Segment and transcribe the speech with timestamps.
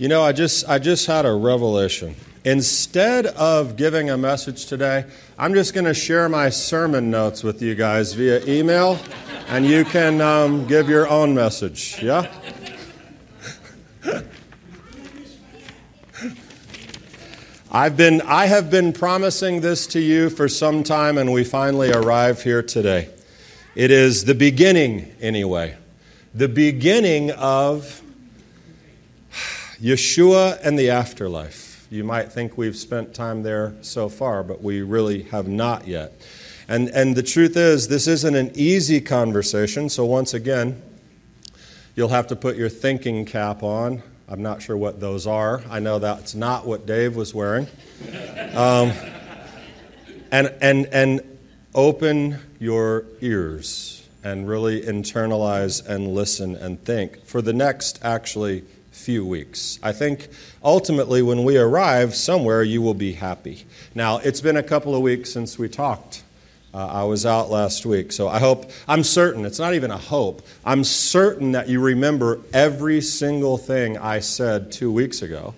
[0.00, 2.14] You know, I just I just had a revelation.
[2.44, 5.04] Instead of giving a message today,
[5.36, 9.00] I'm just going to share my sermon notes with you guys via email,
[9.48, 12.00] and you can um, give your own message.
[12.00, 12.32] Yeah.
[17.72, 21.90] I've been I have been promising this to you for some time, and we finally
[21.90, 23.10] arrive here today.
[23.74, 25.76] It is the beginning, anyway,
[26.32, 28.00] the beginning of
[29.80, 31.86] Yeshua and the afterlife.
[31.90, 36.12] You might think we've spent time there so far, but we really have not yet.
[36.66, 40.82] And, and the truth is, this isn't an easy conversation, so once again,
[41.96, 44.02] you'll have to put your thinking cap on.
[44.28, 45.62] I'm not sure what those are.
[45.70, 47.66] I know that's not what Dave was wearing.
[48.54, 48.92] Um,
[50.32, 51.38] and, and, and
[51.74, 58.64] open your ears and really internalize and listen and think for the next, actually,
[59.08, 59.78] few weeks.
[59.82, 60.28] I think
[60.62, 63.64] ultimately when we arrive somewhere, you will be happy.
[63.94, 66.22] Now, it's been a couple of weeks since we talked.
[66.74, 69.96] Uh, I was out last week, so I hope, I'm certain, it's not even a
[69.96, 75.54] hope, I'm certain that you remember every single thing I said two weeks ago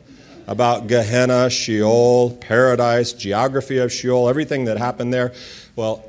[0.46, 5.32] about Gehenna, Sheol, paradise, geography of Sheol, everything that happened there.
[5.74, 6.04] Well,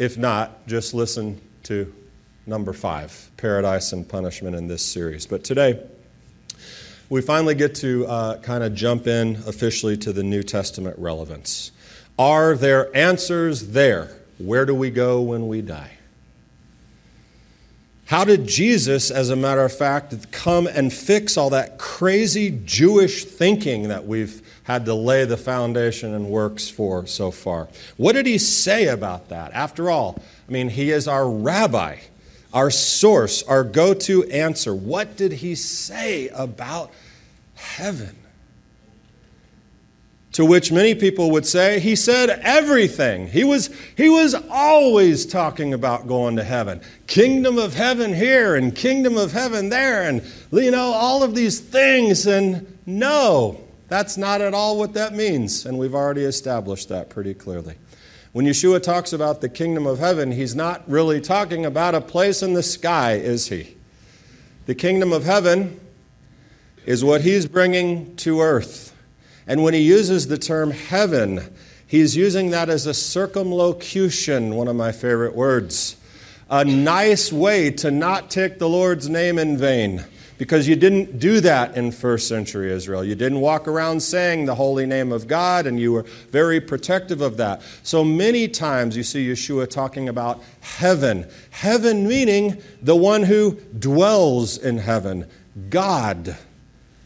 [0.00, 1.94] if not, just listen to
[2.44, 5.26] number five paradise and punishment in this series.
[5.26, 5.80] But today,
[7.12, 11.70] we finally get to uh, kind of jump in officially to the New Testament relevance.
[12.18, 14.08] Are there answers there?
[14.38, 15.90] Where do we go when we die?
[18.06, 23.26] How did Jesus, as a matter of fact, come and fix all that crazy Jewish
[23.26, 27.68] thinking that we've had to lay the foundation and works for so far?
[27.98, 29.52] What did he say about that?
[29.52, 31.98] After all, I mean, he is our rabbi,
[32.54, 34.74] our source, our go to answer.
[34.74, 36.90] What did he say about
[37.62, 38.16] heaven.
[40.32, 43.28] To which many people would say, he said everything.
[43.28, 46.80] He was, he was always talking about going to heaven.
[47.06, 51.60] Kingdom of heaven here and kingdom of heaven there, and, you know, all of these
[51.60, 52.26] things.
[52.26, 55.66] And no, that's not at all what that means.
[55.66, 57.74] And we've already established that pretty clearly.
[58.32, 62.42] When Yeshua talks about the kingdom of heaven, he's not really talking about a place
[62.42, 63.76] in the sky, is he?
[64.64, 65.78] The kingdom of heaven
[66.86, 68.94] is what he's bringing to earth.
[69.46, 71.54] And when he uses the term heaven,
[71.86, 75.96] he's using that as a circumlocution, one of my favorite words.
[76.50, 80.04] A nice way to not take the Lord's name in vain.
[80.38, 83.04] Because you didn't do that in first century Israel.
[83.04, 87.20] You didn't walk around saying the holy name of God, and you were very protective
[87.20, 87.62] of that.
[87.84, 91.28] So many times you see Yeshua talking about heaven.
[91.50, 95.28] Heaven meaning the one who dwells in heaven,
[95.70, 96.36] God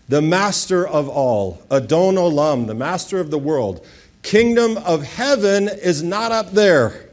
[0.09, 3.84] the master of all, Adon Olam, the master of the world.
[4.22, 7.09] Kingdom of heaven is not up there,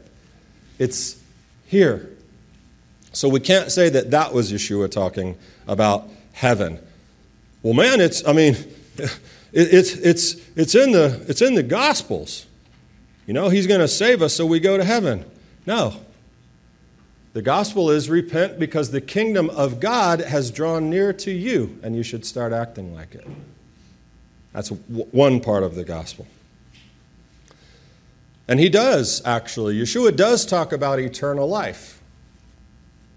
[0.78, 1.20] it's
[1.66, 2.10] here.
[3.12, 5.36] So we can't say that that was Yeshua talking
[5.68, 6.80] about heaven.
[7.62, 8.56] Well, man, it's, I mean,
[9.52, 12.46] it's, it's, it's, in, the, it's in the Gospels.
[13.26, 15.24] You know, he's going to save us so we go to heaven.
[15.64, 15.94] No,
[17.34, 21.96] the gospel is repent because the kingdom of God has drawn near to you, and
[21.96, 23.26] you should start acting like it.
[24.52, 26.28] That's one part of the gospel.
[28.46, 29.74] And he does, actually.
[29.74, 32.00] Yeshua does talk about eternal life.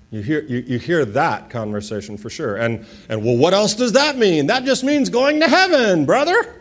[0.10, 2.56] You hear, you, you hear that conversation for sure.
[2.56, 4.48] And, and well, what else does that mean?
[4.48, 6.56] That just means going to heaven, brother.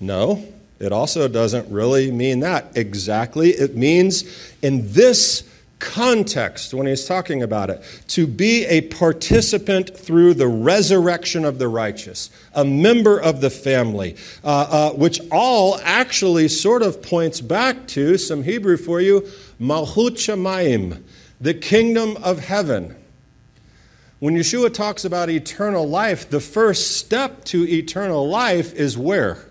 [0.00, 0.44] No,
[0.80, 3.50] it also doesn't really mean that exactly.
[3.50, 5.47] It means in this
[5.78, 11.68] context when he's talking about it to be a participant through the resurrection of the
[11.68, 17.86] righteous, a member of the family, uh, uh, which all actually sort of points back
[17.88, 19.28] to some Hebrew for you,
[19.60, 21.02] Malchut Shemaim,
[21.40, 22.96] the kingdom of heaven.
[24.18, 29.44] When Yeshua talks about eternal life, the first step to eternal life is where?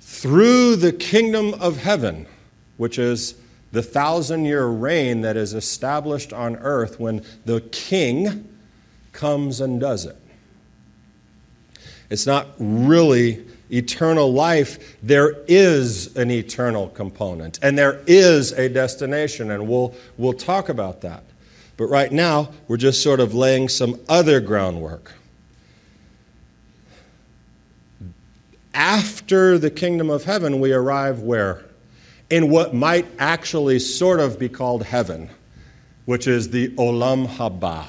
[0.00, 2.26] Through the kingdom of heaven,
[2.76, 3.34] which is
[3.72, 8.48] the thousand year reign that is established on earth when the king
[9.12, 10.16] comes and does it.
[12.10, 14.96] It's not really eternal life.
[15.02, 21.02] There is an eternal component, and there is a destination, and we'll, we'll talk about
[21.02, 21.24] that.
[21.76, 25.12] But right now, we're just sort of laying some other groundwork.
[28.72, 31.67] After the kingdom of heaven, we arrive where?
[32.30, 35.30] In what might actually sort of be called heaven,
[36.04, 37.86] which is the Olam Haba,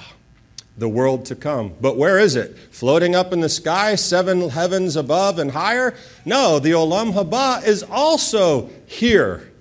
[0.77, 1.73] the world to come.
[1.81, 2.57] But where is it?
[2.71, 5.93] Floating up in the sky, seven heavens above and higher?
[6.25, 9.51] No, the Olam Haba is also here.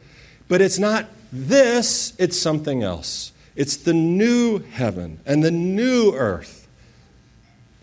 [0.46, 3.32] But it's not this, it's something else.
[3.56, 6.68] It's the new heaven and the new earth.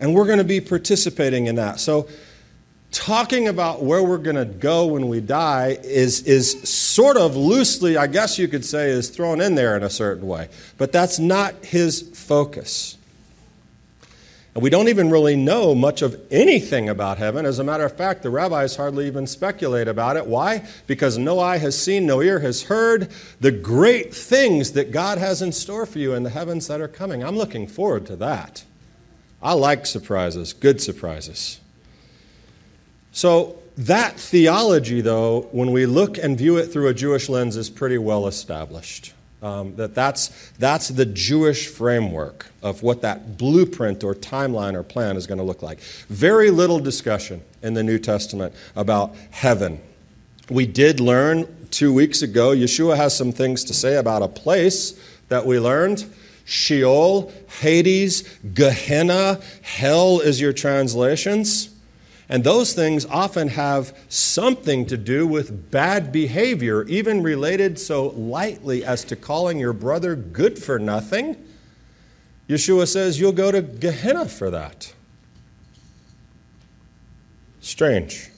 [0.00, 1.80] And we're going to be participating in that.
[1.80, 2.08] So,
[2.96, 7.96] talking about where we're going to go when we die is, is sort of loosely,
[7.96, 10.48] I guess you could say, is thrown in there in a certain way.
[10.78, 12.96] But that's not his focus.
[14.54, 17.44] And we don't even really know much of anything about heaven.
[17.44, 20.26] As a matter of fact, the rabbis hardly even speculate about it.
[20.26, 20.66] Why?
[20.86, 25.42] Because no eye has seen, no ear has heard the great things that God has
[25.42, 27.22] in store for you in the heavens that are coming.
[27.22, 28.64] I'm looking forward to that.
[29.42, 31.60] I like surprises, good surprises.
[33.16, 37.70] So, that theology, though, when we look and view it through a Jewish lens, is
[37.70, 39.14] pretty well established.
[39.40, 45.16] Um, that that's, that's the Jewish framework of what that blueprint or timeline or plan
[45.16, 45.80] is going to look like.
[46.10, 49.80] Very little discussion in the New Testament about heaven.
[50.50, 55.00] We did learn two weeks ago, Yeshua has some things to say about a place
[55.28, 56.04] that we learned.
[56.44, 61.70] Sheol, Hades, Gehenna, hell is your translations.
[62.28, 68.84] And those things often have something to do with bad behavior, even related so lightly
[68.84, 71.36] as to calling your brother good for nothing.
[72.48, 74.92] Yeshua says you'll go to Gehenna for that.
[77.60, 78.30] Strange.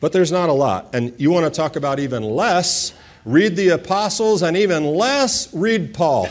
[0.00, 0.94] But there's not a lot.
[0.94, 5.92] And you want to talk about even less, read the apostles, and even less, read
[5.92, 6.28] Paul.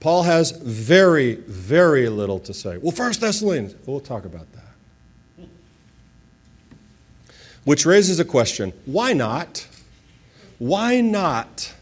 [0.00, 2.78] Paul has very, very little to say.
[2.78, 4.60] Well, First Thessalonians, we'll talk about that.
[7.64, 9.66] Which raises a question why not?
[10.58, 11.74] Why not?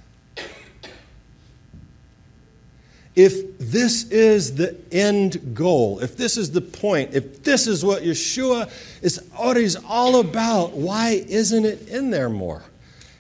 [3.14, 8.02] If this is the end goal, if this is the point, if this is what
[8.04, 8.70] Yeshua
[9.02, 12.62] is all about, why isn't it in there more?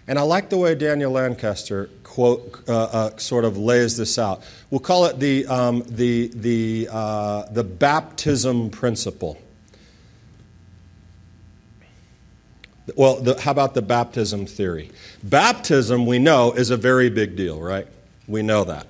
[0.06, 4.42] And I like the way Daniel Lancaster quote uh, uh, sort of lays this out.
[4.70, 9.38] We'll call it the um, the the uh, the baptism principle.
[12.96, 14.90] Well, the, how about the baptism theory?
[15.22, 17.86] Baptism, we know, is a very big deal, right?
[18.26, 18.88] We know that.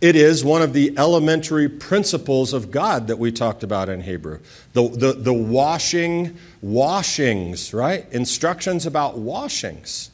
[0.00, 4.38] It is one of the elementary principles of God that we talked about in Hebrew.
[4.72, 8.10] The, the, the washing, washings, right?
[8.12, 10.10] Instructions about washings.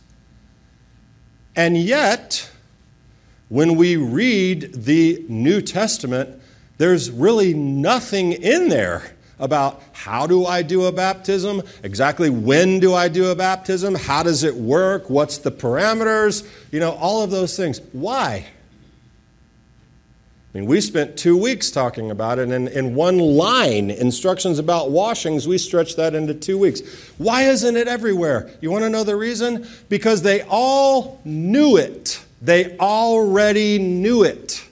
[1.54, 2.50] And yet,
[3.49, 6.40] when we read the New Testament,
[6.78, 12.94] there's really nothing in there about how do I do a baptism, exactly when do
[12.94, 17.31] I do a baptism, how does it work, what's the parameters, you know, all of
[17.31, 17.81] those things.
[17.93, 18.46] Why?
[20.54, 24.90] I mean, we spent two weeks talking about it, and in one line, instructions about
[24.90, 26.82] washings, we stretched that into two weeks.
[27.16, 28.50] Why isn't it everywhere?
[28.60, 29.66] You want to know the reason?
[29.88, 32.22] Because they all knew it.
[32.43, 34.62] They already knew it.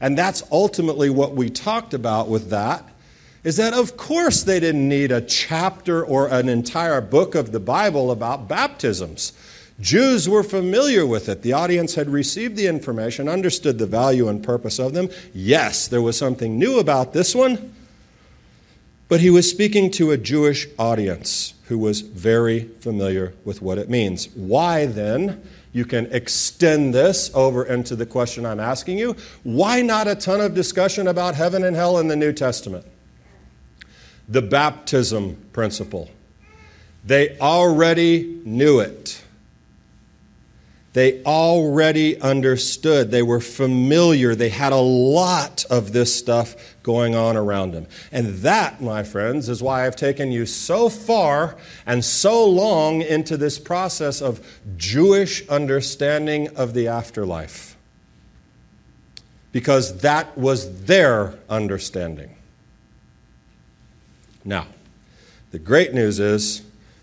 [0.00, 2.84] And that's ultimately what we talked about with that.
[3.44, 7.60] Is that, of course, they didn't need a chapter or an entire book of the
[7.60, 9.32] Bible about baptisms.
[9.80, 11.42] Jews were familiar with it.
[11.42, 15.08] The audience had received the information, understood the value and purpose of them.
[15.32, 17.74] Yes, there was something new about this one,
[19.08, 23.90] but he was speaking to a Jewish audience who was very familiar with what it
[23.90, 24.28] means.
[24.34, 25.42] Why then?
[25.72, 29.16] You can extend this over into the question I'm asking you.
[29.42, 32.86] Why not a ton of discussion about heaven and hell in the New Testament?
[34.28, 36.10] The baptism principle.
[37.04, 39.23] They already knew it.
[40.94, 43.10] They already understood.
[43.10, 44.36] They were familiar.
[44.36, 47.88] They had a lot of this stuff going on around them.
[48.12, 53.36] And that, my friends, is why I've taken you so far and so long into
[53.36, 54.40] this process of
[54.76, 57.76] Jewish understanding of the afterlife.
[59.50, 62.36] Because that was their understanding.
[64.44, 64.68] Now,
[65.50, 66.62] the great news is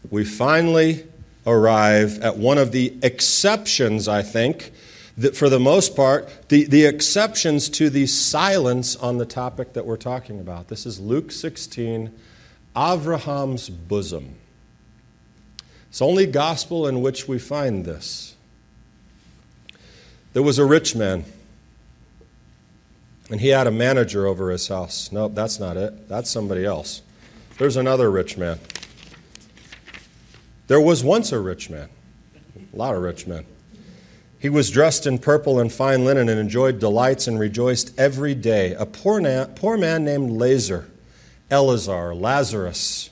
[0.10, 1.06] we finally
[1.46, 4.72] arrive at one of the exceptions, I think,
[5.18, 9.86] that for the most part, the, the exceptions to the silence on the topic that
[9.86, 10.68] we're talking about.
[10.68, 12.12] This is Luke 16,
[12.76, 14.36] Avraham's bosom.
[15.90, 18.36] It's only gospel in which we find this.
[20.34, 21.26] There was a rich man,
[23.30, 25.12] and he had a manager over his house.
[25.12, 26.08] Nope, that's not it.
[26.08, 27.02] That's somebody else.
[27.58, 28.60] There's another rich man.
[30.72, 31.90] There was once a rich man,
[32.56, 33.44] a lot of rich men.
[34.40, 38.74] He was dressed in purple and fine linen and enjoyed delights and rejoiced every day.
[38.76, 40.90] A poor, na- poor man named Lazar,
[41.50, 43.10] Eleazar, Lazarus,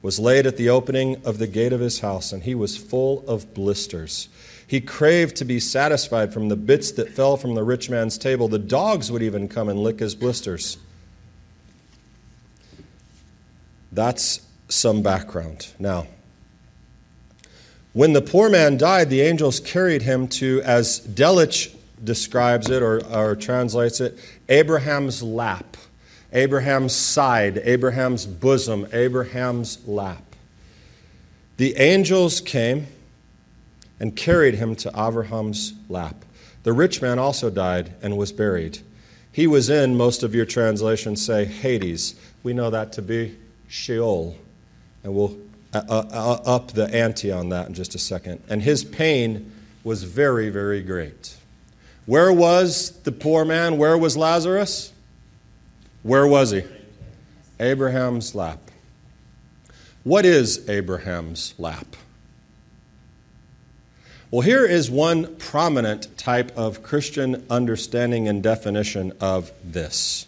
[0.00, 3.28] was laid at the opening of the gate of his house, and he was full
[3.28, 4.30] of blisters.
[4.66, 8.48] He craved to be satisfied from the bits that fell from the rich man's table.
[8.48, 10.78] The dogs would even come and lick his blisters.
[13.92, 15.74] That's some background.
[15.78, 16.06] Now,
[17.96, 21.74] when the poor man died, the angels carried him to, as Delitzsch
[22.04, 24.18] describes it or, or translates it,
[24.50, 25.78] Abraham's lap,
[26.30, 30.22] Abraham's side, Abraham's bosom, Abraham's lap.
[31.56, 32.86] The angels came
[33.98, 36.22] and carried him to Abraham's lap.
[36.64, 38.80] The rich man also died and was buried.
[39.32, 42.14] He was in, most of your translations say, Hades.
[42.42, 43.38] We know that to be
[43.68, 44.36] Sheol.
[45.02, 45.38] And we'll
[45.76, 48.42] uh, uh, uh, up the ante on that in just a second.
[48.48, 49.52] And his pain
[49.84, 51.36] was very, very great.
[52.06, 53.78] Where was the poor man?
[53.78, 54.92] Where was Lazarus?
[56.02, 56.62] Where was he?
[57.58, 58.58] Abraham's lap.
[60.04, 61.96] What is Abraham's lap?
[64.30, 70.26] Well, here is one prominent type of Christian understanding and definition of this.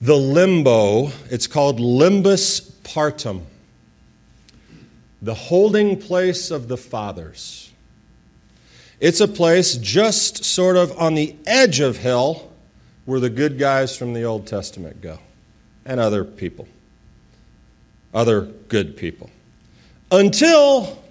[0.00, 3.42] The limbo, it's called limbus partum
[5.24, 7.72] the holding place of the fathers.
[9.00, 12.52] It's a place just sort of on the edge of hell
[13.06, 15.18] where the good guys from the Old Testament go
[15.86, 16.68] and other people,
[18.12, 19.30] other good people.
[20.10, 21.02] Until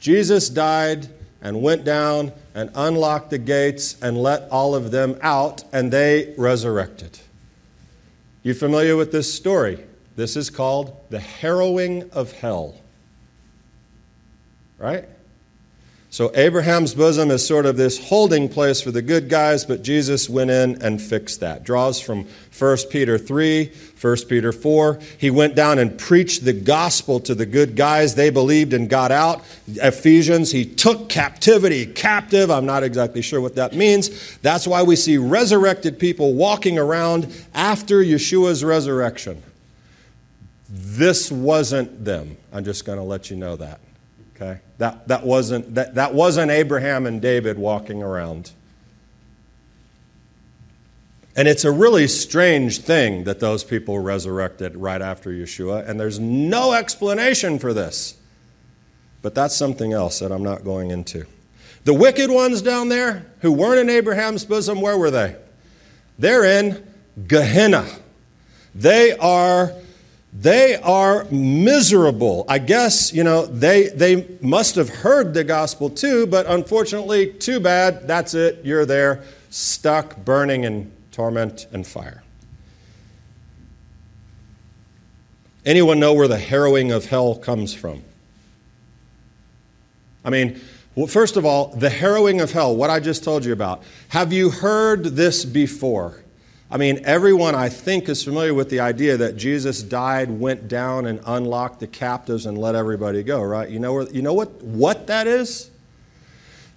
[0.00, 1.06] Jesus died
[1.42, 6.34] and went down and unlocked the gates and let all of them out, and they
[6.38, 7.18] resurrected.
[8.42, 9.84] You familiar with this story?
[10.16, 12.76] This is called the harrowing of hell
[14.78, 15.06] right?
[16.14, 20.30] So Abraham's bosom is sort of this holding place for the good guys, but Jesus
[20.30, 21.64] went in and fixed that.
[21.64, 25.00] Draws from 1 Peter 3, 1 Peter 4.
[25.18, 28.14] He went down and preached the gospel to the good guys.
[28.14, 29.42] They believed and got out.
[29.66, 32.48] Ephesians, he took captivity captive.
[32.48, 34.36] I'm not exactly sure what that means.
[34.38, 39.42] That's why we see resurrected people walking around after Yeshua's resurrection.
[40.68, 42.36] This wasn't them.
[42.52, 43.80] I'm just going to let you know that.
[44.34, 44.60] Okay?
[44.78, 48.50] That, that, wasn't, that, that wasn't Abraham and David walking around.
[51.36, 56.20] And it's a really strange thing that those people resurrected right after Yeshua, and there's
[56.20, 58.16] no explanation for this.
[59.22, 61.26] But that's something else that I'm not going into.
[61.84, 65.36] The wicked ones down there who weren't in Abraham's bosom, where were they?
[66.18, 66.86] They're in
[67.26, 67.86] Gehenna.
[68.74, 69.72] They are
[70.34, 72.44] they are miserable.
[72.48, 77.60] I guess, you know, they, they must have heard the gospel too, but unfortunately, too
[77.60, 78.08] bad.
[78.08, 78.64] That's it.
[78.64, 82.24] You're there, stuck, burning in torment and fire.
[85.64, 88.02] Anyone know where the harrowing of hell comes from?
[90.24, 90.60] I mean,
[90.96, 93.84] well, first of all, the harrowing of hell, what I just told you about.
[94.08, 96.23] Have you heard this before?
[96.74, 101.06] I mean, everyone I think is familiar with the idea that Jesus died, went down,
[101.06, 103.70] and unlocked the captives and let everybody go, right?
[103.70, 105.70] You know, where, you know what, what that is?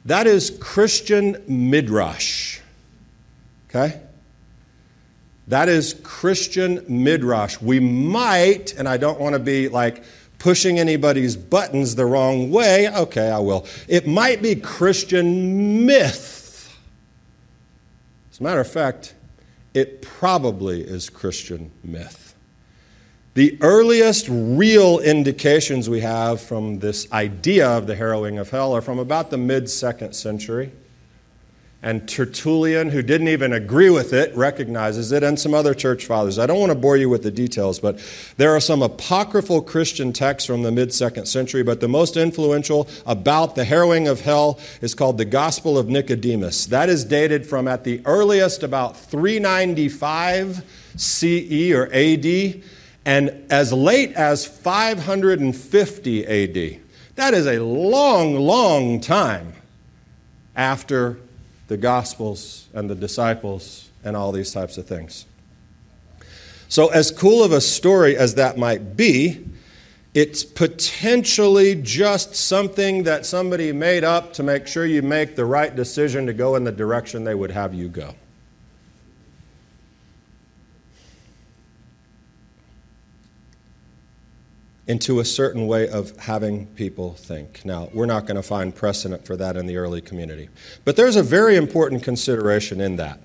[0.05, 2.59] That is Christian midrash.
[3.71, 3.99] Okay?
[5.47, 7.59] That is Christian midrash.
[7.59, 10.03] We might, and I don't want to be like
[10.37, 12.87] pushing anybody's buttons the wrong way.
[12.87, 13.65] Okay, I will.
[13.87, 16.71] It might be Christian myth.
[18.31, 19.15] As a matter of fact,
[19.73, 22.35] it probably is Christian myth.
[23.33, 28.81] The earliest real indications we have from this idea of the harrowing of hell are
[28.81, 30.71] from about the mid second century.
[31.83, 36.39] And Tertullian, who didn't even agree with it, recognizes it, and some other church fathers.
[36.39, 37.99] I don't want to bore you with the details, but
[38.37, 41.61] there are some apocryphal Christian texts from the mid second century.
[41.61, 46.65] But the most influential about the harrowing of hell is called the Gospel of Nicodemus.
[46.65, 50.63] That is dated from at the earliest about 395
[50.95, 52.63] CE or AD,
[53.05, 56.79] and as late as 550 AD.
[57.13, 59.53] That is a long, long time
[60.55, 61.19] after
[61.67, 65.25] the Gospels and the disciples and all these types of things.
[66.69, 69.45] So, as cool of a story as that might be,
[70.13, 75.75] it's potentially just something that somebody made up to make sure you make the right
[75.75, 78.15] decision to go in the direction they would have you go.
[84.87, 87.63] Into a certain way of having people think.
[87.65, 90.49] Now, we're not going to find precedent for that in the early community.
[90.85, 93.19] But there's a very important consideration in that.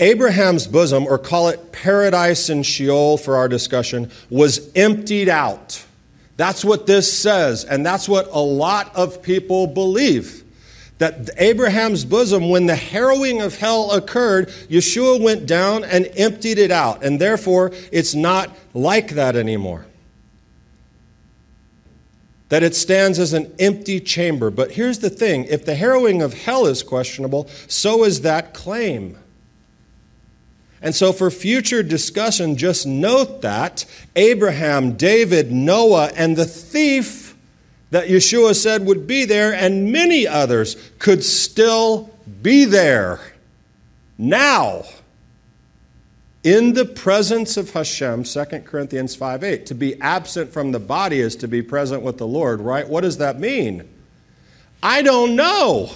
[0.00, 5.84] Abraham's bosom, or call it paradise and Sheol for our discussion, was emptied out.
[6.36, 10.42] That's what this says, and that's what a lot of people believe.
[10.98, 16.72] That Abraham's bosom, when the harrowing of hell occurred, Yeshua went down and emptied it
[16.72, 19.84] out, and therefore it's not like that anymore
[22.48, 24.50] that it stands as an empty chamber.
[24.50, 29.18] But here's the thing if the harrowing of hell is questionable, so is that claim.
[30.80, 37.36] And so, for future discussion, just note that Abraham, David, Noah, and the thief
[37.90, 42.10] that Yeshua said would be there, and many others could still
[42.42, 43.20] be there
[44.18, 44.84] now
[46.48, 49.66] in the presence of Hashem, 2 Corinthians 5 8.
[49.66, 52.88] To be absent from the body is to be present with the Lord, right?
[52.88, 53.86] What does that mean?
[54.82, 55.90] I don't know.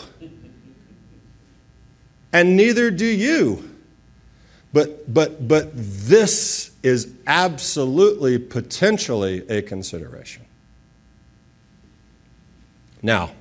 [2.35, 3.71] And neither do you.
[4.75, 10.45] But, but, but this is absolutely, potentially a consideration.
[13.01, 13.33] Now,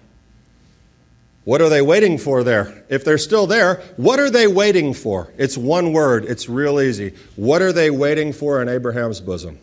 [1.44, 2.84] what are they waiting for there?
[2.90, 5.32] If they're still there, what are they waiting for?
[5.38, 7.14] It's one word, it's real easy.
[7.36, 9.58] What are they waiting for in Abraham's bosom?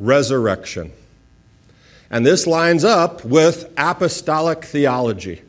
[0.00, 0.92] Resurrection.
[2.10, 5.42] And this lines up with apostolic theology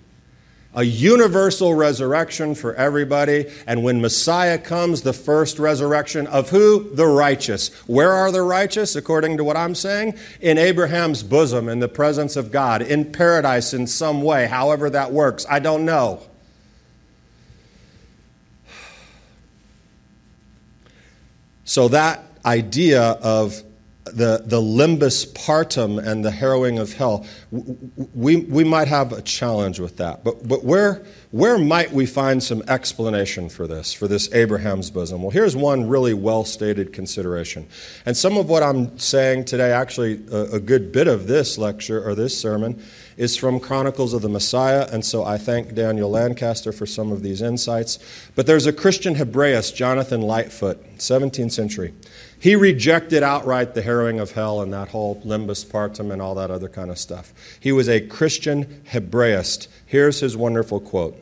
[0.79, 3.45] a universal resurrection for everybody.
[3.67, 6.95] And when Messiah comes, the first resurrection of who?
[6.95, 7.67] The righteous.
[7.85, 10.17] Where are the righteous, according to what I'm saying?
[10.39, 15.11] In Abraham's bosom, in the presence of God, in paradise in some way, however that
[15.11, 15.45] works.
[15.49, 16.21] I don't know.
[21.65, 23.61] So, that idea of
[24.13, 29.79] the, the limbus partum and the harrowing of hell, we, we might have a challenge
[29.79, 30.23] with that.
[30.23, 35.21] But, but where, where might we find some explanation for this, for this Abraham's bosom?
[35.21, 37.67] Well, here's one really well stated consideration.
[38.05, 42.07] And some of what I'm saying today, actually, a, a good bit of this lecture
[42.07, 42.81] or this sermon,
[43.19, 47.21] is from Chronicles of the Messiah, and so I thank Daniel Lancaster for some of
[47.21, 47.99] these insights.
[48.33, 51.93] But there's a Christian Hebraist, Jonathan Lightfoot, 17th century.
[52.39, 56.49] He rejected outright the harrowing of hell and that whole limbus partum and all that
[56.49, 57.33] other kind of stuff.
[57.59, 59.67] He was a Christian Hebraist.
[59.85, 61.21] Here's his wonderful quote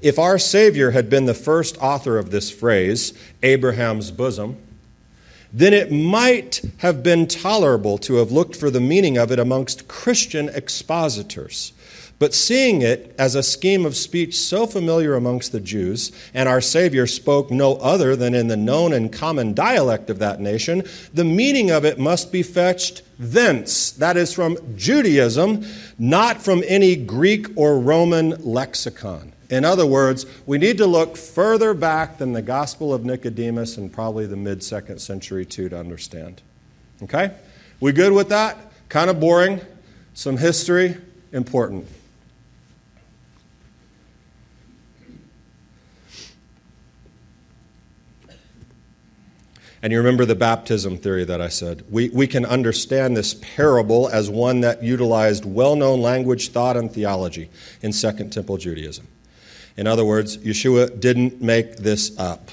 [0.00, 3.12] If our Savior had been the first author of this phrase,
[3.44, 4.56] Abraham's bosom,
[5.52, 9.86] then it might have been tolerable to have looked for the meaning of it amongst
[9.86, 11.72] Christian expositors.
[12.18, 16.62] But seeing it as a scheme of speech so familiar amongst the Jews, and our
[16.62, 21.24] Savior spoke no other than in the known and common dialect of that nation, the
[21.24, 23.90] meaning of it must be fetched thence.
[23.90, 25.66] That is from Judaism,
[25.98, 29.34] not from any Greek or Roman lexicon.
[29.50, 33.92] In other words, we need to look further back than the Gospel of Nicodemus and
[33.92, 36.40] probably the mid second century too to understand.
[37.02, 37.30] Okay?
[37.78, 38.56] We good with that?
[38.88, 39.60] Kind of boring.
[40.14, 40.96] Some history,
[41.32, 41.86] important.
[49.86, 51.84] And you remember the baptism theory that I said.
[51.88, 56.90] We, we can understand this parable as one that utilized well known language, thought, and
[56.90, 57.50] theology
[57.82, 59.06] in Second Temple Judaism.
[59.76, 62.50] In other words, Yeshua didn't make this up.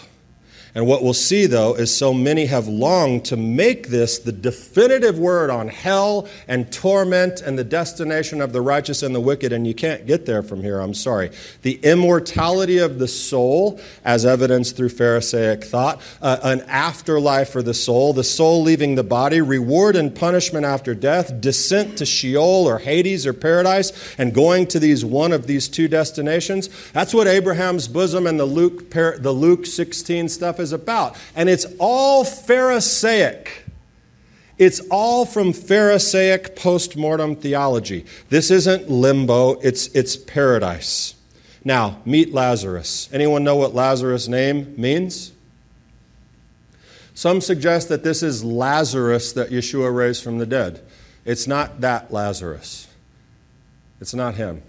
[0.76, 5.20] And what we'll see, though, is so many have longed to make this the definitive
[5.20, 9.68] word on hell and torment and the destination of the righteous and the wicked, and
[9.68, 11.30] you can't get there from here, I'm sorry.
[11.62, 17.76] The immortality of the soul, as evidenced through Pharisaic thought, uh, an afterlife for the
[17.76, 22.80] soul, the soul leaving the body, reward and punishment after death, descent to Sheol or
[22.80, 26.70] Hades or paradise, and going to these one of these two destinations.
[26.94, 31.17] That's what Abraham's bosom and the Luke, the Luke 16 stuff is about.
[31.36, 33.65] And it's all Pharisaic.
[34.58, 38.06] It's all from Pharisaic post-mortem theology.
[38.30, 41.15] This isn't limbo, it's, it's paradise.
[41.65, 43.10] Now, meet Lazarus.
[43.12, 45.32] Anyone know what Lazarus' name means?
[47.13, 50.82] Some suggest that this is Lazarus that Yeshua raised from the dead.
[51.26, 52.88] It's not that Lazarus.
[54.02, 54.62] It's not him.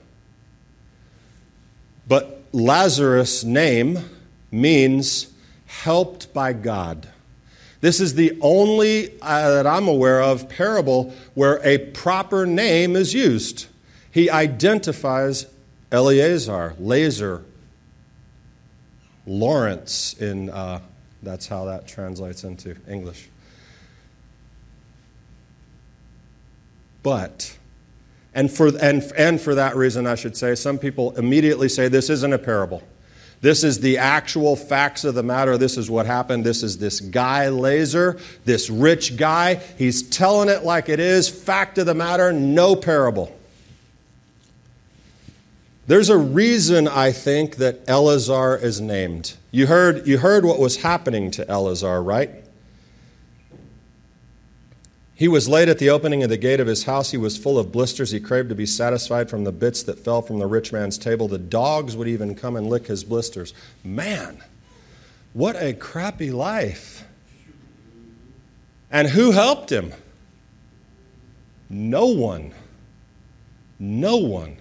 [2.06, 3.98] But Lazarus' name
[4.50, 5.32] means
[5.82, 7.08] helped by God.
[7.80, 13.12] This is the only uh, that I'm aware of parable where a proper name is
[13.12, 13.66] used.
[14.10, 15.46] He identifies
[15.92, 17.44] Eleazar, Lazar,
[19.26, 20.80] Lawrence in uh,
[21.22, 23.28] that's how that translates into English.
[27.02, 27.58] But,
[28.34, 32.08] and for, and, and for that reason, I should say, some people immediately say this
[32.08, 32.82] isn't a parable.
[33.44, 35.58] This is the actual facts of the matter.
[35.58, 36.44] This is what happened.
[36.44, 39.56] This is this guy, Lazar, this rich guy.
[39.76, 41.28] He's telling it like it is.
[41.28, 43.38] Fact of the matter, no parable.
[45.86, 49.34] There's a reason, I think, that Eleazar is named.
[49.50, 52.30] You heard, you heard what was happening to Eleazar, right?
[55.16, 57.12] He was late at the opening of the gate of his house.
[57.12, 58.10] He was full of blisters.
[58.10, 61.28] He craved to be satisfied from the bits that fell from the rich man's table.
[61.28, 63.54] The dogs would even come and lick his blisters.
[63.84, 64.42] Man,
[65.32, 67.04] what a crappy life.
[68.90, 69.92] And who helped him?
[71.70, 72.52] No one.
[73.78, 74.56] No one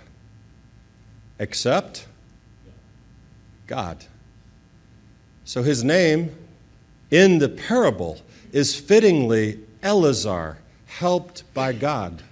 [1.39, 2.07] except
[3.65, 4.05] God.
[5.45, 6.35] So his name
[7.09, 12.23] in the parable is fittingly Eleazar, helped by God,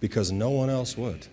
[0.00, 1.26] because no one else would.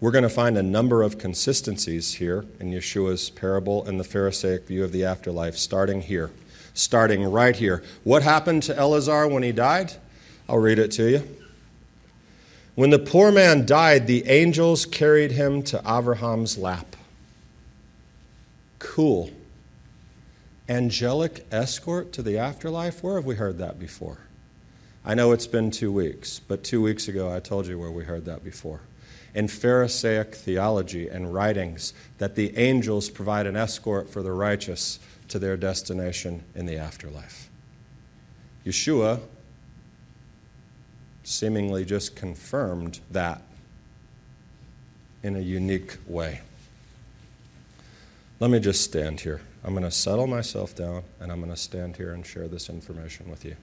[0.00, 4.66] We're going to find a number of consistencies here in Yeshua's parable and the Pharisaic
[4.66, 6.30] view of the afterlife, starting here,
[6.72, 7.82] starting right here.
[8.02, 9.94] What happened to Eleazar when he died?
[10.48, 11.39] I'll read it to you.
[12.80, 16.96] When the poor man died, the angels carried him to Abraham's lap.
[18.78, 19.30] Cool.
[20.66, 23.02] Angelic escort to the afterlife?
[23.02, 24.16] Where have we heard that before?
[25.04, 28.04] I know it's been two weeks, but two weeks ago I told you where we
[28.04, 28.80] heard that before
[29.34, 35.38] in Pharisaic theology and writings that the angels provide an escort for the righteous to
[35.38, 37.50] their destination in the afterlife.
[38.64, 39.20] Yeshua
[41.30, 43.42] seemingly just confirmed that
[45.22, 46.40] in a unique way.
[48.40, 49.40] Let me just stand here.
[49.62, 52.68] I'm going to settle myself down and I'm going to stand here and share this
[52.68, 53.56] information with you.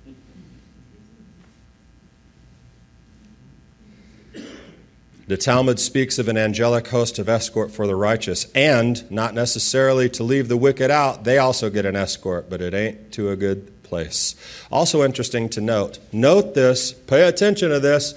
[5.28, 10.08] The Talmud speaks of an angelic host of escort for the righteous, and not necessarily
[10.12, 13.36] to leave the wicked out, they also get an escort, but it ain't to a
[13.36, 14.36] good place.
[14.72, 18.14] Also interesting to note, note this, pay attention to this.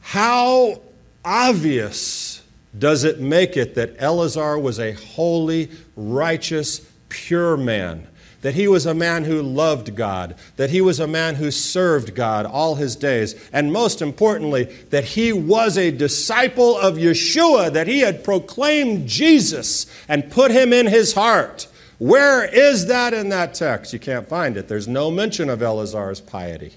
[0.00, 0.80] How
[1.24, 2.42] obvious
[2.78, 8.06] does it make it that Eleazar was a holy, righteous, pure man?
[8.42, 12.14] that he was a man who loved God, that he was a man who served
[12.14, 17.86] God all his days, and most importantly, that he was a disciple of Yeshua, that
[17.86, 21.68] he had proclaimed Jesus and put him in his heart.
[22.02, 23.92] Where is that in that text?
[23.92, 24.66] You can't find it.
[24.66, 26.72] There's no mention of Eleazar's piety.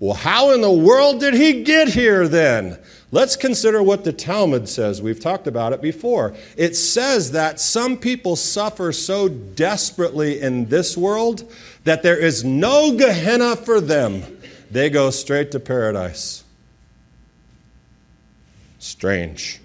[0.00, 2.78] Well, how in the world did he get here then?
[3.10, 5.00] Let's consider what the Talmud says.
[5.00, 6.34] We've talked about it before.
[6.58, 11.50] It says that some people suffer so desperately in this world
[11.84, 14.24] that there is no Gehenna for them.
[14.70, 16.44] They go straight to paradise.
[18.78, 19.61] Strange.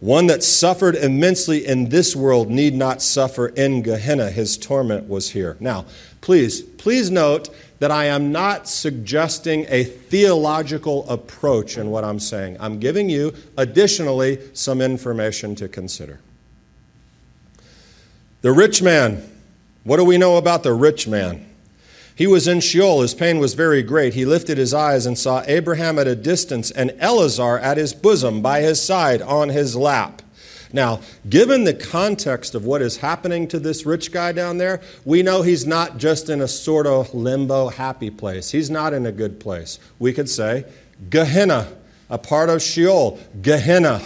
[0.00, 4.30] One that suffered immensely in this world need not suffer in Gehenna.
[4.30, 5.56] His torment was here.
[5.58, 5.86] Now,
[6.20, 12.56] please, please note that I am not suggesting a theological approach in what I'm saying.
[12.60, 16.20] I'm giving you, additionally, some information to consider.
[18.42, 19.30] The rich man.
[19.84, 21.46] What do we know about the rich man?
[22.16, 23.02] He was in Sheol.
[23.02, 24.14] His pain was very great.
[24.14, 28.40] He lifted his eyes and saw Abraham at a distance and Eleazar at his bosom,
[28.40, 30.22] by his side, on his lap.
[30.72, 35.22] Now, given the context of what is happening to this rich guy down there, we
[35.22, 38.50] know he's not just in a sort of limbo happy place.
[38.50, 39.78] He's not in a good place.
[39.98, 40.64] We could say
[41.10, 41.68] Gehenna,
[42.08, 44.00] a part of Sheol, Gehenna.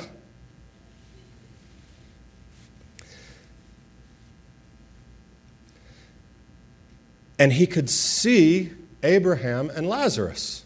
[7.40, 8.70] And he could see
[9.03, 10.64] Abraham and Lazarus.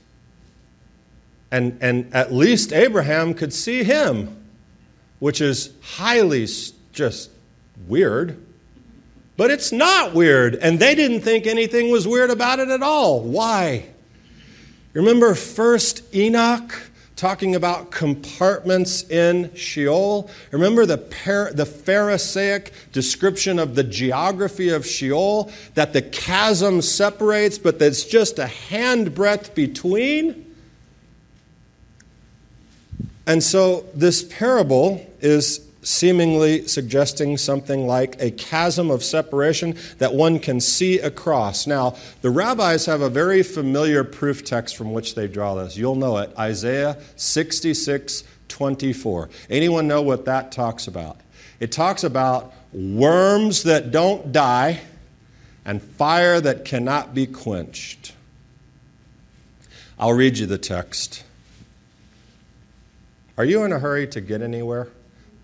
[1.51, 4.45] And, and at least Abraham could see him
[5.25, 6.47] which is highly
[6.93, 7.31] just
[7.89, 8.37] weird.
[9.39, 13.23] But it's not weird, and they didn't think anything was weird about it at all.
[13.23, 13.87] Why?
[14.93, 16.91] Remember first Enoch
[17.25, 20.31] talking about compartments in Sheol?
[20.51, 25.51] Remember the, par- the Pharisaic description of the geography of Sheol?
[25.73, 30.55] That the chasm separates, but there's just a handbreadth between?
[33.27, 40.39] And so this parable is seemingly suggesting something like a chasm of separation that one
[40.39, 41.67] can see across.
[41.67, 45.77] Now, the rabbis have a very familiar proof text from which they draw this.
[45.77, 49.31] You'll know it Isaiah 66 24.
[49.51, 51.19] Anyone know what that talks about?
[51.61, 54.81] It talks about worms that don't die
[55.65, 58.13] and fire that cannot be quenched.
[59.99, 61.25] I'll read you the text.
[63.37, 64.89] Are you in a hurry to get anywhere?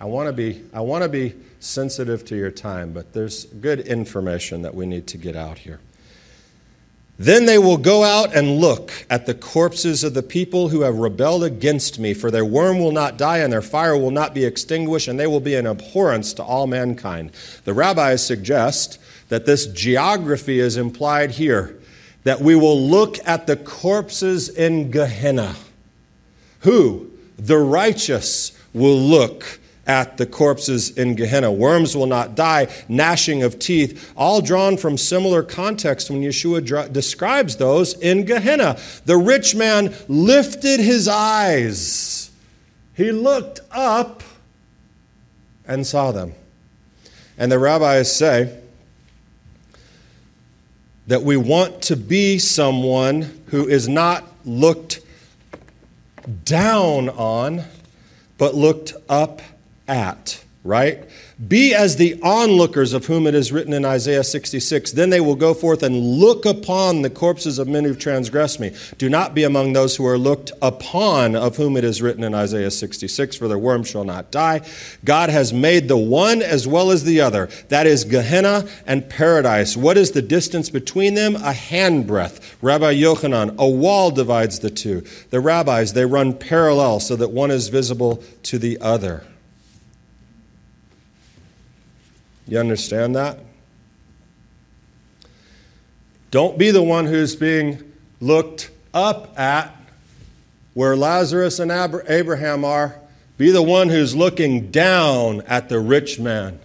[0.00, 3.80] I want to be I want to be sensitive to your time, but there's good
[3.80, 5.80] information that we need to get out here.
[7.18, 10.96] Then they will go out and look at the corpses of the people who have
[10.96, 14.46] rebelled against me, for their worm will not die and their fire will not be
[14.46, 17.32] extinguished, and they will be an abhorrence to all mankind.
[17.64, 21.78] The rabbis suggest that this geography is implied here,
[22.24, 25.56] that we will look at the corpses in Gehenna.
[26.60, 27.10] Who?
[27.36, 29.59] The righteous will look
[29.90, 31.50] at the corpses in Gehenna.
[31.50, 36.92] Worms will not die, gnashing of teeth, all drawn from similar context when Yeshua dr-
[36.92, 38.78] describes those in Gehenna.
[39.06, 42.30] The rich man lifted his eyes,
[42.94, 44.22] he looked up
[45.66, 46.34] and saw them.
[47.36, 48.56] And the rabbis say
[51.08, 55.00] that we want to be someone who is not looked
[56.44, 57.64] down on,
[58.38, 59.42] but looked up
[59.90, 61.06] at, right?
[61.48, 64.92] Be as the onlookers of whom it is written in Isaiah 66.
[64.92, 68.74] Then they will go forth and look upon the corpses of men who've transgressed me.
[68.98, 72.34] Do not be among those who are looked upon, of whom it is written in
[72.34, 74.60] Isaiah 66, for their worm shall not die.
[75.02, 77.48] God has made the one as well as the other.
[77.70, 79.78] That is Gehenna and paradise.
[79.78, 81.36] What is the distance between them?
[81.36, 82.56] A handbreadth.
[82.60, 85.04] Rabbi Yochanan, a wall divides the two.
[85.30, 89.24] The rabbis, they run parallel so that one is visible to the other.
[92.50, 93.38] You understand that?
[96.32, 99.72] Don't be the one who's being looked up at
[100.74, 102.96] where Lazarus and Abraham are.
[103.38, 106.58] Be the one who's looking down at the rich man.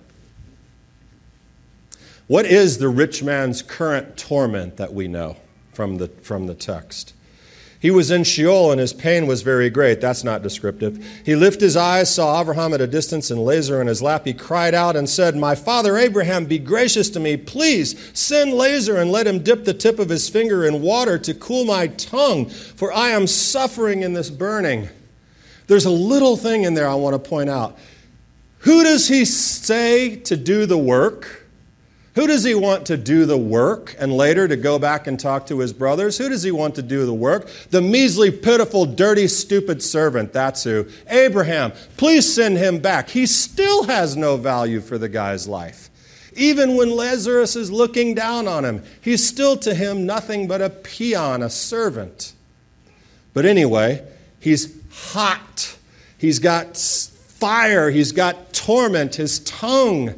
[2.25, 5.37] What is the rich man's current torment that we know
[5.71, 7.13] from the, from the text?
[7.85, 10.01] He was in Sheol and his pain was very great.
[10.01, 11.05] That's not descriptive.
[11.23, 14.25] He lifted his eyes, saw Abraham at a distance and Lazar in his lap.
[14.25, 17.37] He cried out and said, My father Abraham, be gracious to me.
[17.37, 21.35] Please send Lazar and let him dip the tip of his finger in water to
[21.35, 24.89] cool my tongue, for I am suffering in this burning.
[25.67, 27.77] There's a little thing in there I want to point out.
[28.61, 31.44] Who does he say to do the work?
[32.15, 35.47] Who does he want to do the work and later to go back and talk
[35.47, 36.17] to his brothers?
[36.17, 37.49] Who does he want to do the work?
[37.71, 40.31] The measly, pitiful, dirty, stupid servant.
[40.31, 40.87] That's who.
[41.09, 43.09] Abraham, please send him back.
[43.09, 45.89] He still has no value for the guy's life.
[46.37, 50.69] Even when Lazarus is looking down on him, he's still to him nothing but a
[50.69, 52.33] peon, a servant.
[53.33, 54.05] But anyway,
[54.39, 55.77] he's hot.
[56.17, 57.89] He's got fire.
[57.91, 59.15] He's got torment.
[59.15, 60.15] His tongue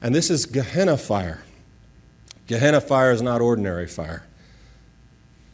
[0.00, 1.42] and this is Gehenna fire.
[2.46, 4.24] Gehenna fire is not ordinary fire.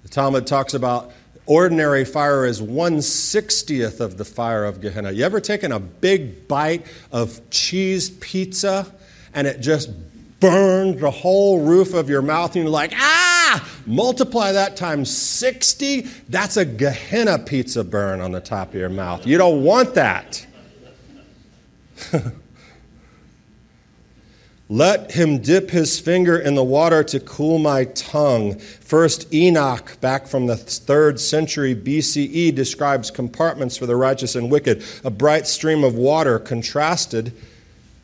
[0.03, 1.13] The Talmud talks about
[1.47, 5.13] ordinary fire is one sixtieth of the fire of Gehenna.
[5.13, 8.87] You ever taken a big bite of cheese pizza
[9.33, 9.91] and it just
[10.41, 13.69] burned the whole roof of your mouth and you're like, ah!
[13.87, 19.27] Multiply that times 60, that's a Gehenna pizza burn on the top of your mouth.
[19.27, 20.47] You don't want that.
[24.71, 28.59] Let him dip his finger in the water to cool my tongue.
[28.59, 34.83] First Enoch, back from the third century BCE, describes compartments for the righteous and wicked.
[35.05, 37.35] A bright stream of water contrasted.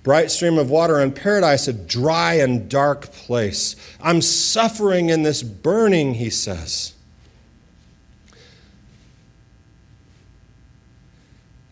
[0.03, 3.77] Bright stream of water in paradise, a dry and dark place.
[4.01, 6.94] I'm suffering in this burning, he says.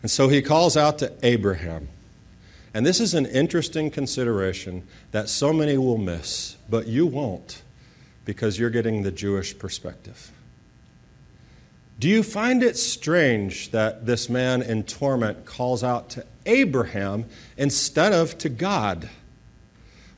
[0.01, 1.89] And so he calls out to Abraham.
[2.73, 7.63] And this is an interesting consideration that so many will miss, but you won't
[8.25, 10.31] because you're getting the Jewish perspective.
[11.99, 17.25] Do you find it strange that this man in torment calls out to Abraham
[17.57, 19.09] instead of to God?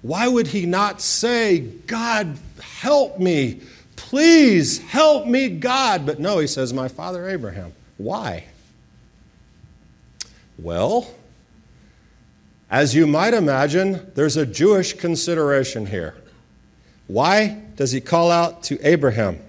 [0.02, 3.62] Why would he not say, God, help me?
[3.96, 6.06] Please help me, God.
[6.06, 7.74] But no, he says, My father Abraham.
[7.98, 8.46] Why?
[10.58, 11.12] Well,
[12.72, 16.16] as you might imagine, there's a Jewish consideration here.
[17.08, 19.40] Why does he call out to Abraham?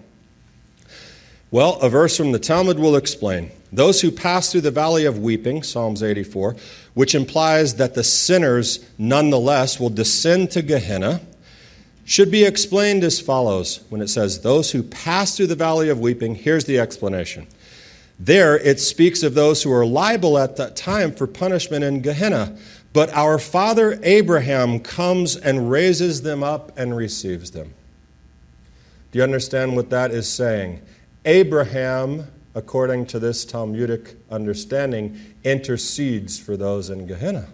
[1.52, 3.52] Well, a verse from the Talmud will explain.
[3.70, 6.56] Those who pass through the valley of weeping, Psalms 84,
[6.94, 11.20] which implies that the sinners nonetheless will descend to Gehenna,
[12.04, 16.00] should be explained as follows when it says, Those who pass through the valley of
[16.00, 17.46] weeping, here's the explanation.
[18.18, 22.56] There it speaks of those who are liable at that time for punishment in Gehenna.
[22.92, 27.72] But our father Abraham comes and raises them up and receives them.
[29.11, 30.83] Do you understand what that is saying?
[31.24, 37.48] Abraham, according to this Talmudic understanding, intercedes for those in Gehenna.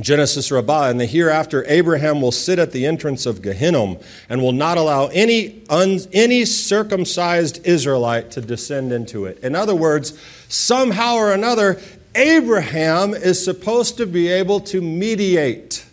[0.00, 4.52] Genesis Rabbah, in the hereafter, Abraham will sit at the entrance of Gehinnom and will
[4.52, 9.38] not allow any, un, any circumcised Israelite to descend into it.
[9.38, 11.80] In other words, somehow or another,
[12.16, 15.84] Abraham is supposed to be able to mediate.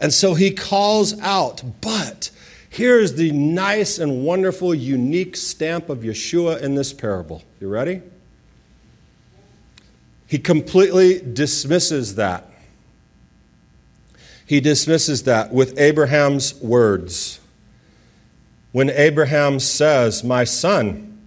[0.00, 2.30] And so he calls out, but
[2.70, 7.42] here's the nice and wonderful, unique stamp of Yeshua in this parable.
[7.60, 8.00] You ready?
[10.26, 12.50] He completely dismisses that.
[14.46, 17.38] He dismisses that with Abraham's words.
[18.72, 21.20] When Abraham says, My son,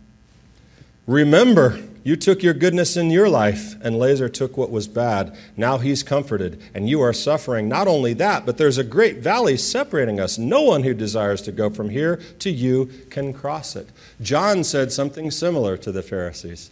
[1.06, 5.36] remember, you took your goodness in your life, and Lazar took what was bad.
[5.56, 7.70] Now he's comforted, and you are suffering.
[7.70, 10.38] Not only that, but there's a great valley separating us.
[10.38, 13.88] No one who desires to go from here to you can cross it.
[14.22, 16.72] John said something similar to the Pharisees.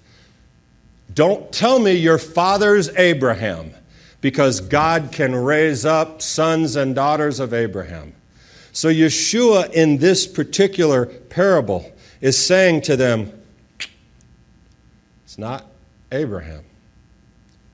[1.14, 3.72] Don't tell me your father's Abraham,
[4.20, 8.14] because God can raise up sons and daughters of Abraham.
[8.74, 11.92] So, Yeshua in this particular parable
[12.22, 13.32] is saying to them,
[15.32, 15.66] It's not
[16.12, 16.66] Abraham.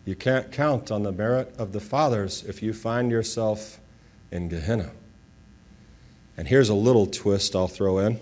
[0.05, 3.79] You can't count on the merit of the fathers if you find yourself
[4.29, 4.91] in Gehenna.
[6.37, 8.19] And here's a little twist I'll throw in.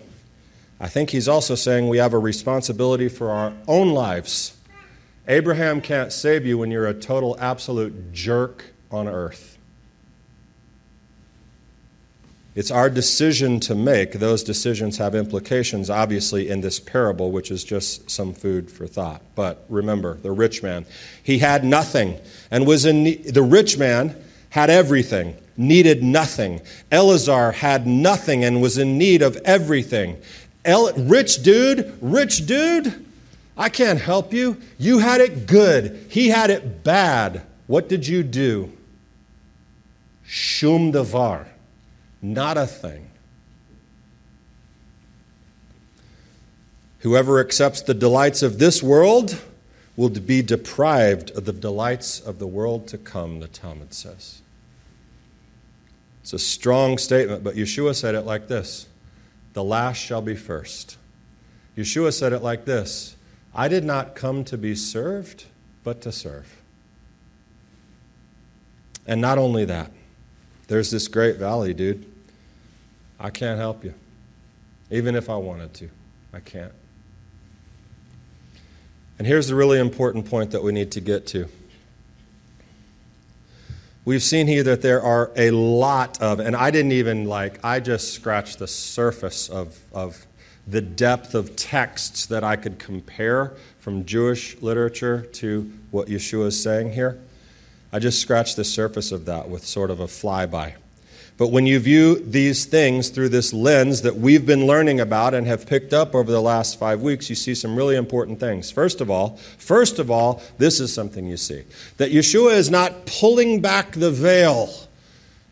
[0.79, 4.55] I think he's also saying we have a responsibility for our own lives
[5.27, 9.54] Abraham can't save you when you're a total, absolute jerk on earth.
[12.55, 14.13] It's our decision to make.
[14.13, 19.21] Those decisions have implications, obviously, in this parable, which is just some food for thought.
[19.35, 20.85] But remember, the rich man,
[21.21, 22.17] he had nothing
[22.49, 23.03] and was in.
[23.23, 24.15] The rich man
[24.51, 26.61] had everything, needed nothing.
[26.93, 30.17] Eleazar had nothing and was in need of everything.
[30.63, 33.05] El- rich dude, rich dude,
[33.57, 34.57] I can't help you.
[34.77, 37.41] You had it good, he had it bad.
[37.67, 38.71] What did you do?
[40.23, 41.47] Shum davar,
[42.33, 43.09] not a thing.
[46.99, 49.39] Whoever accepts the delights of this world
[49.95, 54.41] will be deprived of the delights of the world to come, the Talmud says.
[56.23, 58.87] It's a strong statement, but Yeshua said it like this
[59.53, 60.97] The last shall be first.
[61.77, 63.15] Yeshua said it like this
[63.53, 65.45] I did not come to be served,
[65.83, 66.61] but to serve.
[69.05, 69.91] And not only that,
[70.67, 72.11] there's this great valley, dude.
[73.19, 73.93] I can't help you.
[74.91, 75.89] Even if I wanted to,
[76.33, 76.71] I can't.
[79.17, 81.47] And here's the really important point that we need to get to.
[84.03, 87.79] We've seen here that there are a lot of, and I didn't even like, I
[87.79, 90.27] just scratched the surface of, of
[90.67, 96.61] the depth of texts that I could compare from Jewish literature to what Yeshua is
[96.61, 97.19] saying here.
[97.91, 100.73] I just scratched the surface of that with sort of a flyby.
[101.37, 105.45] But when you view these things through this lens that we've been learning about and
[105.47, 108.71] have picked up over the last five weeks, you see some really important things.
[108.71, 111.63] First of all, first of all, this is something you see
[111.97, 114.73] that Yeshua is not pulling back the veil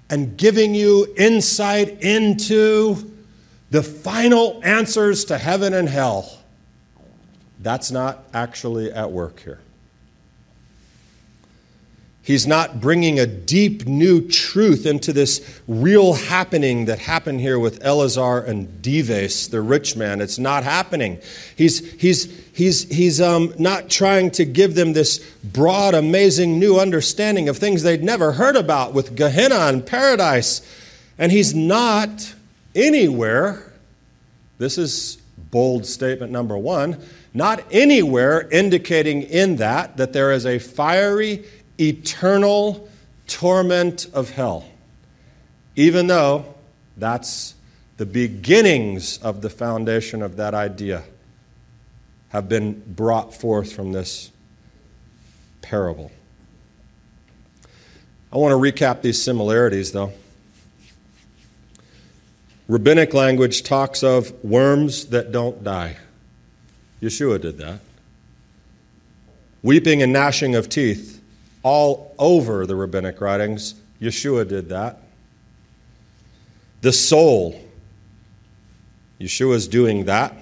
[0.09, 3.11] and giving you insight into
[3.71, 6.39] the final answers to heaven and hell.
[7.59, 9.59] That's not actually at work here.
[12.25, 17.83] He's not bringing a deep new truth into this real happening that happened here with
[17.83, 20.21] Eleazar and Dives, the rich man.
[20.21, 21.19] It's not happening.
[21.57, 27.49] He's, he's, he's, he's um, not trying to give them this broad, amazing new understanding
[27.49, 30.61] of things they'd never heard about with Gehenna and paradise.
[31.17, 32.33] And he's not
[32.73, 33.69] anywhere,
[34.59, 35.17] this is
[35.51, 37.01] bold statement number one,
[37.33, 41.43] not anywhere indicating in that that there is a fiery,
[41.79, 42.87] eternal
[43.27, 44.65] torment of hell,
[45.75, 46.53] even though
[46.97, 47.55] that's
[47.97, 51.03] the beginnings of the foundation of that idea
[52.29, 54.31] have been brought forth from this
[55.61, 56.11] parable.
[58.31, 60.11] I want to recap these similarities, though.
[62.67, 65.97] Rabbinic language talks of worms that don't die.
[67.01, 67.79] Yeshua did that.
[69.61, 71.12] Weeping and gnashing of teeth
[71.63, 75.01] all over the rabbinic writings, Yeshua did that.
[76.81, 77.59] The soul,
[79.19, 80.35] Yeshua's doing that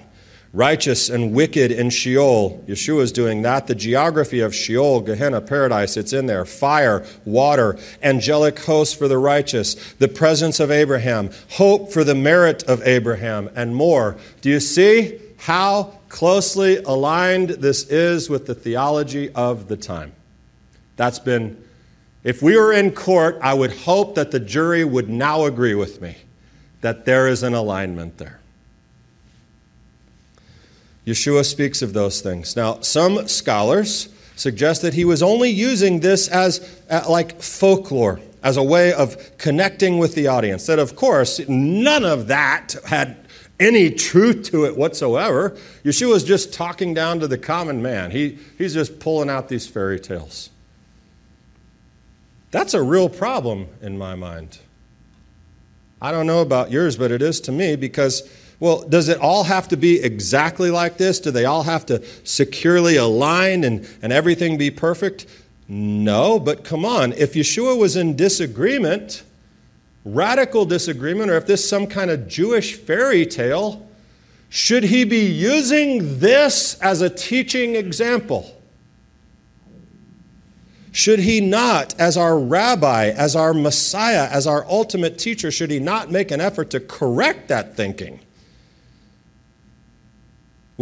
[0.52, 2.62] righteous and wicked in Sheol.
[2.66, 3.66] Yeshua is doing that.
[3.66, 6.44] The geography of Sheol, Gehenna, paradise, it's in there.
[6.44, 12.62] Fire, water, angelic hosts for the righteous, the presence of Abraham, hope for the merit
[12.64, 14.16] of Abraham, and more.
[14.40, 20.12] Do you see how closely aligned this is with the theology of the time?
[21.02, 21.60] That's been,
[22.22, 26.00] if we were in court, I would hope that the jury would now agree with
[26.00, 26.14] me
[26.80, 28.38] that there is an alignment there.
[31.04, 32.54] Yeshua speaks of those things.
[32.54, 38.56] Now, some scholars suggest that he was only using this as uh, like folklore, as
[38.56, 40.66] a way of connecting with the audience.
[40.66, 43.26] That, of course, none of that had
[43.58, 45.56] any truth to it whatsoever.
[45.84, 48.12] Yeshua is just talking down to the common man.
[48.12, 50.50] He, he's just pulling out these fairy tales.
[52.52, 54.58] That's a real problem in my mind.
[56.00, 58.28] I don't know about yours, but it is to me because
[58.60, 61.18] well, does it all have to be exactly like this?
[61.18, 65.26] Do they all have to securely align and, and everything be perfect?
[65.66, 67.12] No, but come on.
[67.14, 69.24] If Yeshua was in disagreement,
[70.04, 73.84] radical disagreement, or if this is some kind of Jewish fairy tale,
[74.48, 78.61] should he be using this as a teaching example?
[80.92, 85.80] Should he not, as our rabbi, as our Messiah, as our ultimate teacher, should he
[85.80, 88.20] not make an effort to correct that thinking?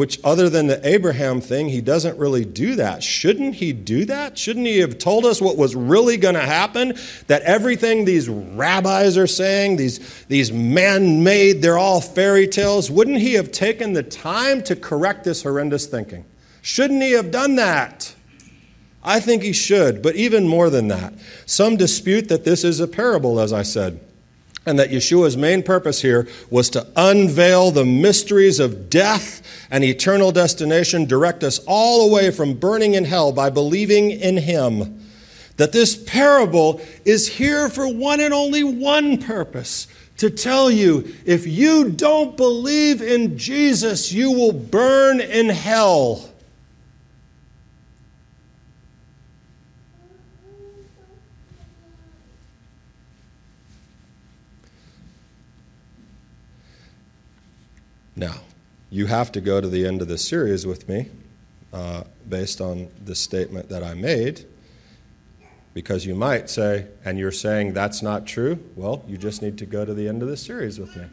[0.00, 3.02] which, other than the Abraham thing, he doesn't really do that.
[3.02, 4.38] Shouldn't he do that?
[4.38, 6.96] Shouldn't he have told us what was really going to happen?
[7.26, 12.90] That everything these rabbis are saying, these, these man made, they're all fairy tales.
[12.90, 16.24] Wouldn't he have taken the time to correct this horrendous thinking?
[16.62, 18.14] Shouldn't he have done that?
[19.02, 21.14] I think he should, but even more than that.
[21.46, 24.00] Some dispute that this is a parable, as I said
[24.66, 30.32] and that Yeshua's main purpose here was to unveil the mysteries of death and eternal
[30.32, 35.00] destination, direct us all away from burning in hell by believing in Him.
[35.56, 39.86] That this parable is here for one and only one purpose
[40.18, 46.29] to tell you if you don't believe in Jesus, you will burn in hell.
[58.20, 58.34] Now,
[58.90, 61.08] you have to go to the end of the series with me
[61.72, 64.44] uh, based on the statement that I made,
[65.72, 68.62] because you might say, and you're saying that's not true.
[68.76, 71.06] Well, you just need to go to the end of the series with me.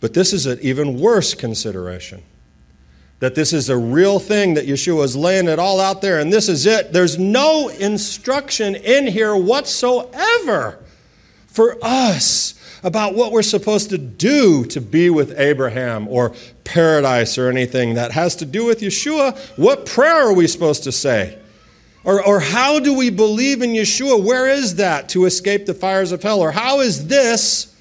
[0.00, 2.22] But this is an even worse consideration.
[3.20, 6.30] That this is a real thing, that Yeshua is laying it all out there, and
[6.30, 6.92] this is it.
[6.92, 10.83] There's no instruction in here whatsoever
[11.54, 16.34] for us about what we're supposed to do to be with Abraham or
[16.64, 19.38] paradise or anything that has to do with Yeshua.
[19.56, 21.38] What prayer are we supposed to say?
[22.02, 24.22] Or, or how do we believe in Yeshua?
[24.22, 26.40] Where is that to escape the fires of hell?
[26.40, 27.72] Or how is this,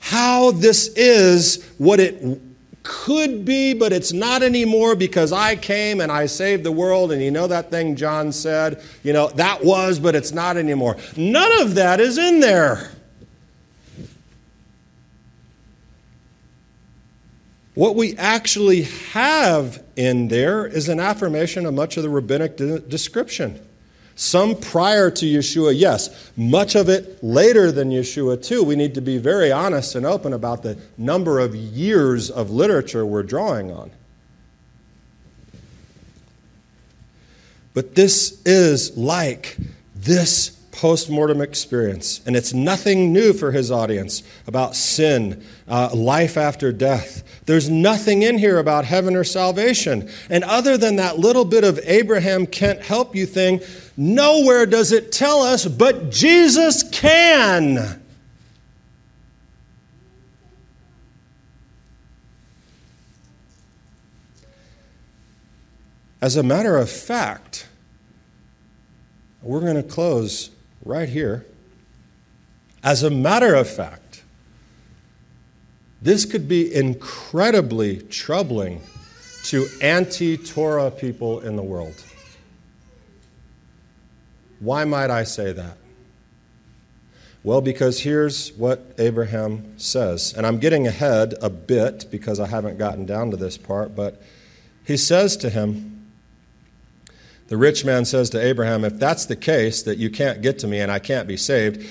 [0.00, 2.40] how this is what it
[2.82, 7.12] could be, but it's not anymore because I came and I saved the world.
[7.12, 8.82] And you know that thing John said?
[9.02, 10.96] You know, that was, but it's not anymore.
[11.16, 12.90] None of that is in there.
[17.74, 22.80] What we actually have in there is an affirmation of much of the rabbinic de-
[22.80, 23.66] description.
[24.14, 26.30] Some prior to Yeshua, yes.
[26.36, 28.62] Much of it later than Yeshua, too.
[28.62, 33.06] We need to be very honest and open about the number of years of literature
[33.06, 33.90] we're drawing on.
[37.74, 39.56] But this is like
[39.94, 42.20] this post mortem experience.
[42.26, 47.22] And it's nothing new for his audience about sin, uh, life after death.
[47.46, 50.10] There's nothing in here about heaven or salvation.
[50.28, 53.60] And other than that little bit of Abraham can't help you thing,
[53.96, 58.00] nowhere does it tell us, but Jesus can.
[66.20, 67.66] As a matter of fact,
[69.42, 70.50] we're going to close
[70.84, 71.44] right here.
[72.84, 74.22] As a matter of fact,
[76.00, 78.80] this could be incredibly troubling
[79.44, 82.04] to anti Torah people in the world.
[84.62, 85.76] Why might I say that?
[87.42, 90.32] Well, because here's what Abraham says.
[90.36, 94.22] And I'm getting ahead a bit because I haven't gotten down to this part, but
[94.84, 96.06] he says to him,
[97.48, 100.68] the rich man says to Abraham, If that's the case, that you can't get to
[100.68, 101.84] me and I can't be saved,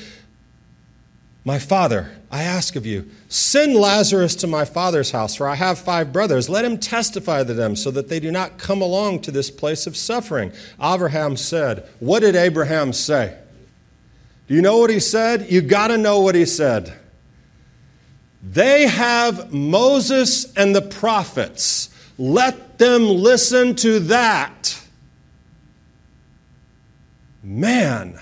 [1.44, 5.80] my father, I ask of you, send Lazarus to my father's house, for I have
[5.80, 6.50] five brothers.
[6.50, 9.88] Let him testify to them, so that they do not come along to this place
[9.88, 10.52] of suffering.
[10.80, 13.38] Abraham said, What did Abraham say?
[14.48, 15.52] Do you know what he said?
[15.52, 16.94] You got to know what he said.
[18.44, 21.90] They have Moses and the prophets.
[22.20, 24.80] Let them listen to that.
[27.44, 28.20] Man,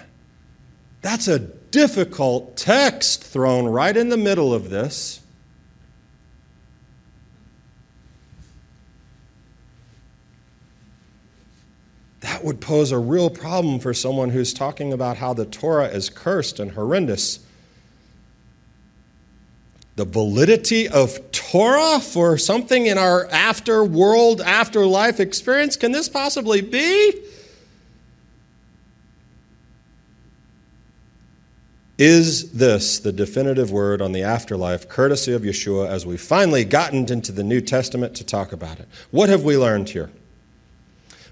[1.01, 5.21] that's a difficult text thrown right in the middle of this.
[12.21, 16.09] That would pose a real problem for someone who's talking about how the Torah is
[16.09, 17.39] cursed and horrendous.
[19.95, 26.61] The validity of Torah for something in our after world, afterlife experience, can this possibly
[26.61, 27.21] be?
[31.99, 37.11] Is this the definitive word on the afterlife, courtesy of Yeshua, as we've finally gotten
[37.11, 38.87] into the New Testament to talk about it?
[39.11, 40.09] What have we learned here?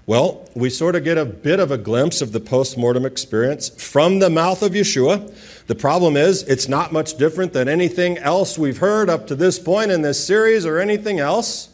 [0.04, 3.70] Well, we sort of get a bit of a glimpse of the post mortem experience
[3.70, 5.34] from the mouth of Yeshua.
[5.68, 9.58] The problem is, it's not much different than anything else we've heard up to this
[9.58, 11.70] point in this series or anything else.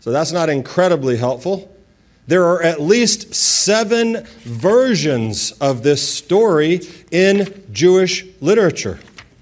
[0.00, 1.72] So that's not incredibly helpful.
[2.26, 6.80] There are at least seven versions of this story
[7.12, 8.98] in Jewish literature.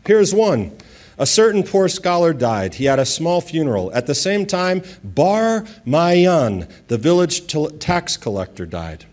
[0.06, 0.76] Here's one.
[1.16, 2.74] A certain poor scholar died.
[2.74, 3.90] He had a small funeral.
[3.94, 7.46] At the same time, Bar Ma'ayan, the village
[7.78, 9.06] tax collector, died.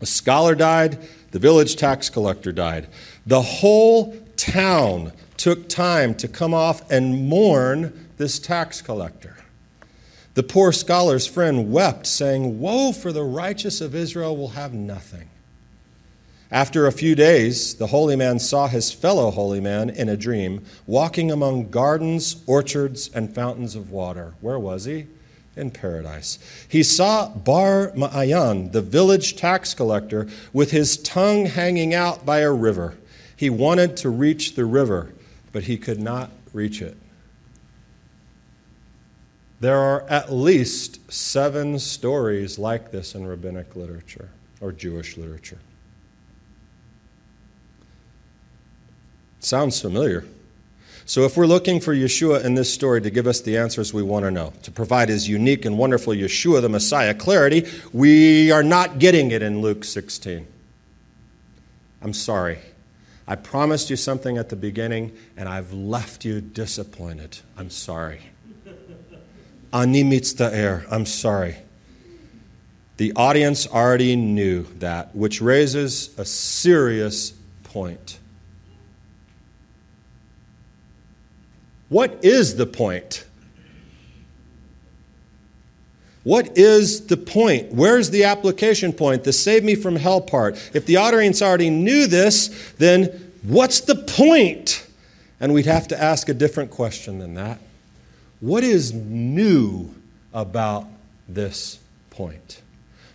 [0.00, 0.98] A scholar died,
[1.30, 2.88] the village tax collector died.
[3.26, 9.35] The whole town took time to come off and mourn this tax collector.
[10.36, 15.30] The poor scholar's friend wept, saying, Woe for the righteous of Israel will have nothing.
[16.50, 20.62] After a few days, the holy man saw his fellow holy man in a dream,
[20.86, 24.34] walking among gardens, orchards, and fountains of water.
[24.42, 25.06] Where was he?
[25.56, 26.38] In paradise.
[26.68, 32.52] He saw Bar Ma'ayan, the village tax collector, with his tongue hanging out by a
[32.52, 32.98] river.
[33.34, 35.14] He wanted to reach the river,
[35.50, 36.98] but he could not reach it.
[39.60, 44.28] There are at least seven stories like this in rabbinic literature
[44.60, 45.58] or Jewish literature.
[49.40, 50.24] Sounds familiar.
[51.08, 54.02] So, if we're looking for Yeshua in this story to give us the answers we
[54.02, 58.64] want to know, to provide his unique and wonderful Yeshua, the Messiah, clarity, we are
[58.64, 60.48] not getting it in Luke 16.
[62.02, 62.58] I'm sorry.
[63.28, 67.38] I promised you something at the beginning, and I've left you disappointed.
[67.56, 68.20] I'm sorry.
[69.72, 70.86] Ani mitzta'er.
[70.90, 71.56] I'm sorry.
[72.96, 78.18] The audience already knew that, which raises a serious point.
[81.88, 83.24] What is the point?
[86.24, 87.72] What is the point?
[87.72, 90.56] Where's the application point, the save me from hell part?
[90.74, 92.48] If the audience already knew this,
[92.78, 94.86] then what's the point?
[95.38, 97.60] And we'd have to ask a different question than that.
[98.40, 99.94] What is new
[100.32, 100.86] about
[101.28, 101.78] this
[102.10, 102.60] point?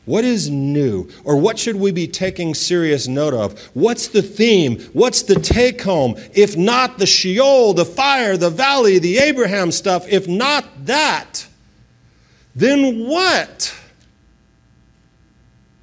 [0.06, 1.10] What is new?
[1.24, 3.60] Or what should we be taking serious note of?
[3.76, 4.82] What's the theme?
[4.94, 6.16] What's the take home?
[6.34, 11.46] If not the Sheol, the fire, the valley, the Abraham stuff, if not that,
[12.56, 13.76] then what?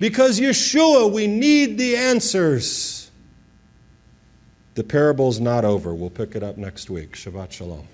[0.01, 3.11] Because Yeshua, we need the answers.
[4.75, 5.95] The parable's not over.
[5.95, 7.13] We'll pick it up next week.
[7.13, 7.89] Shabbat Shalom.